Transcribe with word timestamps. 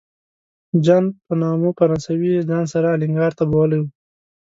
جان 0.85 1.05
په 1.25 1.33
نامه 1.41 1.69
فرانسوی 1.77 2.29
یې 2.35 2.47
ځان 2.49 2.63
سره 2.73 2.87
الینګار 2.95 3.31
ته 3.39 3.43
بیولی 3.51 3.79
و. 3.81 3.85